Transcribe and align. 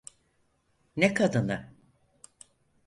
Ne 0.95 1.13
kadını? 1.13 1.73